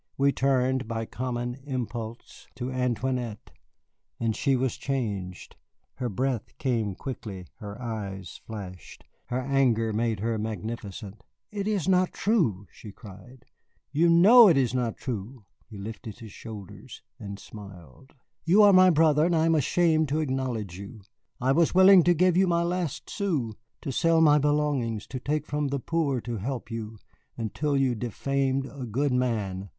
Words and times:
We 0.17 0.31
turned 0.31 0.87
by 0.87 1.05
common 1.05 1.59
impulse 1.63 2.47
to 2.55 2.71
Antoinette, 2.71 3.51
and 4.19 4.35
she 4.35 4.55
was 4.55 4.75
changed. 4.75 5.57
Her 5.97 6.09
breath 6.09 6.57
came 6.57 6.95
quickly, 6.95 7.45
her 7.59 7.79
eyes 7.79 8.41
flashed, 8.47 9.03
her 9.27 9.39
anger 9.41 9.93
made 9.93 10.19
her 10.19 10.39
magnificent. 10.39 11.21
"It 11.51 11.67
is 11.67 11.87
not 11.87 12.13
true," 12.13 12.65
she 12.71 12.91
cried, 12.91 13.45
"you 13.91 14.09
know 14.09 14.47
it 14.47 14.57
is 14.57 14.73
not 14.73 14.97
true." 14.97 15.45
He 15.69 15.77
lifted 15.77 16.17
his 16.17 16.31
shoulders 16.31 17.03
and 17.19 17.37
smiled. 17.37 18.15
"You 18.43 18.63
are 18.63 18.73
my 18.73 18.89
brother, 18.89 19.25
and 19.27 19.35
I 19.35 19.45
am 19.45 19.53
ashamed 19.53 20.09
to 20.09 20.19
acknowledge 20.19 20.79
you. 20.79 21.01
I 21.39 21.51
was 21.51 21.75
willing 21.75 22.01
to 22.05 22.15
give 22.15 22.35
my 22.37 22.63
last 22.63 23.07
sou, 23.07 23.53
to 23.81 23.91
sell 23.91 24.19
my 24.19 24.39
belongings, 24.39 25.05
to 25.09 25.19
take 25.19 25.45
from 25.45 25.67
the 25.67 25.79
poor 25.79 26.19
to 26.21 26.37
help 26.37 26.71
you 26.71 26.97
until 27.37 27.77
you 27.77 27.93
defamed 27.93 28.65
a 28.65 28.87
good 28.87 29.11
man. 29.13 29.69